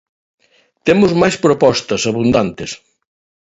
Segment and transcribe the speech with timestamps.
[0.87, 2.71] Temos máis propostas, abundantes.